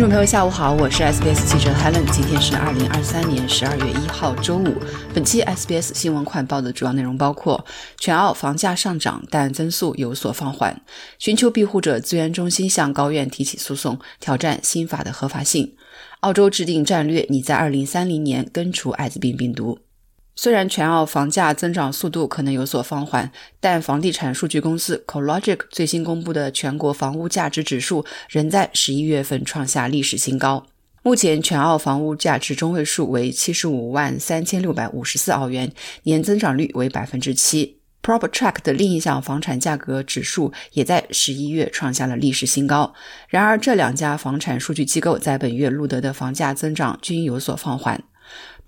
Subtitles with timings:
[0.00, 2.10] 听众朋友，下午好，我是 SBS 记者 Helen。
[2.10, 4.74] 今天是二零二三年十二月一号，周五。
[5.12, 7.62] 本期 SBS 新闻快报的主要内容包括：
[7.98, 10.72] 全澳房价上涨，但增速有所放缓；
[11.18, 15.66] 寻求庇护者资源中心向高院提起诉讼，挑战新法的合法性；
[16.20, 19.80] 澳洲制定战略，拟在二零三零年根除艾滋病病毒。
[20.42, 30.66] 虽然全澳房价增长速度可能有所放缓，但房地产数据公司 Collogic 最新公布的全国房屋价值指数仍在十一月份创下历史新高。
[31.02, 35.70] 目前，全澳房屋价值中位数为七十五万三千六百五十四澳元，
[36.04, 37.76] 年增长率为百分之七。
[38.02, 42.94] PropTrack 的另一项房产价格指数也在十一月创下了历史新高。
[43.28, 48.02] 然而，这两家房产数据机构在本月录得的房价增长均有所放缓。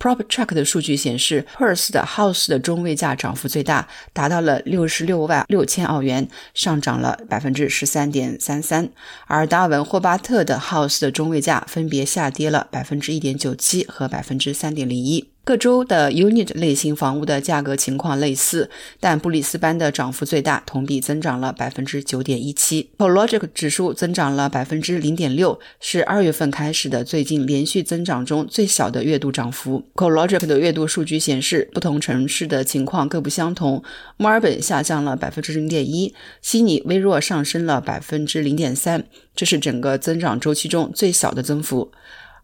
[0.03, 8.87] PropTrack 的数据显示，Perth 的 House 的中位价涨幅最大，达到了六十六万六千澳元，上涨了百分之十三点三三；
[9.29, 15.32] 而达尔文霍巴特的 House 的中位价分别下跌了百分之一点九七和百分之三点零一。
[15.45, 22.91] 各州的 unit 类型房屋的价格情况类似，但布里斯班的涨幅最大，同比增长了百分之九点一七。
[22.97, 29.85] CoLogic 指数增长了百分之零点六，是二月份开始的最近连续增长中最小的月度涨幅。
[29.95, 33.83] CoLogic 的月度数据显示，不同城市的情况各不相同。
[34.17, 41.91] 墨尔本下降了百分之零点一，悉尼微弱上升了百分之零点三，这是整个增长周期中最小的增幅。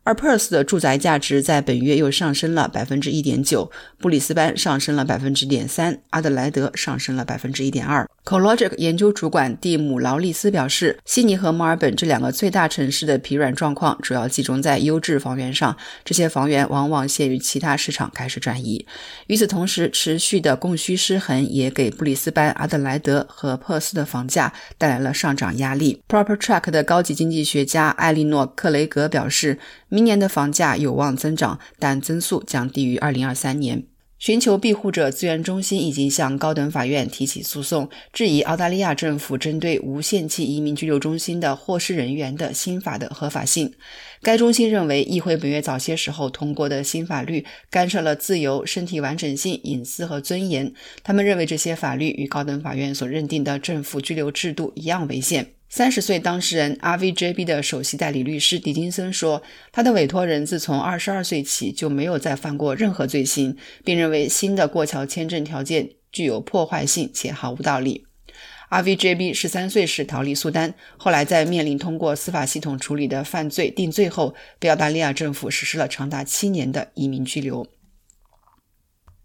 [0.09, 8.09] 而 Perth 的住宅价值在本月又上升了百分之一点九，布里斯班上升了百分之点三，阿德莱德上升了百分之一点二。
[8.25, 18.87] CoLogic 研究主管蒂姆劳利斯表示，悉尼和墨尔本这两个最大城市的疲软状况主要集中在优质房源上，这些房源往往限于其他市场开始转移。
[19.27, 26.01] 与此同时，持续的供需失衡也给布里斯班、阿德莱德和珀斯的房价带来了上涨压力。
[26.09, 29.59] ProperTrack 的高级经济学家艾莉诺·克雷格表示。
[29.89, 33.85] 明年的房价有望增长，但增速将低于2023年。
[34.19, 43.73] 寻求庇护者资源中心已经向高等法院提起诉讼，质疑澳大利亚政府针对无限期移民拘留中心的获释人员的新法的合法性。
[44.21, 50.75] 该中心认为，议会本月早些时候通过的新法律干涉了自由、身体完整性、隐私和尊严。
[51.05, 55.58] 他们认为这些法律与高等法院所认定的政府拘留制度一样违宪。
[55.71, 68.07] 三十岁当事人 RVJB 的首席代理律师迪金森说：“他的委托人自从二十二岁起就没有再犯过任何罪行，并认为新的过桥签证条件具有破坏性且毫无道理。”
[68.71, 77.67] RVJB 十三岁时逃离苏丹，后来在面临通过司法系统处理的犯罪定罪后，被澳大利亚政府实施了长达七年的移民拘留。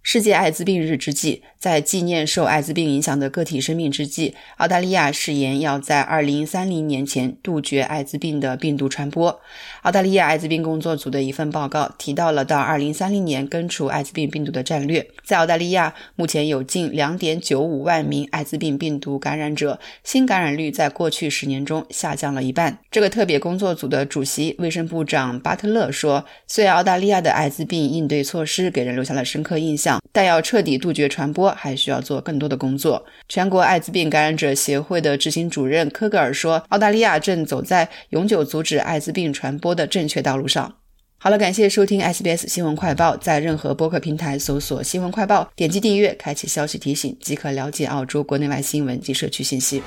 [0.04, 9.40] 世界艾滋病日之际，在纪念受艾滋病影响的个体生命之际，澳大利亚誓言要在二零三零年前杜绝艾滋病的病毒传播。
[9.84, 15.08] 澳大利亚艾滋病工作组的一份报告提到了到二零三零年根除艾滋病病毒的战略。
[15.24, 22.78] 在澳大利亚，目前有近两点九五万名艾滋病病毒感染者，新感染率在过去十年中下降了一半。
[22.92, 33.06] 这个特别工作组的主席、卫生部长巴特勒说：“虽然澳大利亚的艾滋病应对措施给人留下了深刻印象。”但要彻底杜绝传播，还需要做更多的工作。
[33.28, 40.76] 全国艾滋病感染者协会的执行主任科格尔说：“澳大利亚正走在永久阻止艾滋病传播的正确道路上。”
[41.18, 49.82] 好了，感谢收听 SBS 新闻快报，在任何播客平台搜索“新闻快报”，点击订阅，开启消息提醒，即可了解澳洲国内外新闻及社区信息。